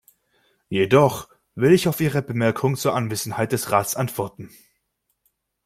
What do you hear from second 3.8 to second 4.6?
antworten.